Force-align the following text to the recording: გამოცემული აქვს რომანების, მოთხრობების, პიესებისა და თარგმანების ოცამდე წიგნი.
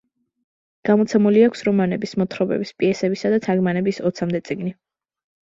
გამოცემული 0.87 1.43
აქვს 1.47 1.61
რომანების, 1.67 2.15
მოთხრობების, 2.21 2.73
პიესებისა 2.81 3.33
და 3.35 3.41
თარგმანების 3.45 4.03
ოცამდე 4.13 4.43
წიგნი. 4.51 4.77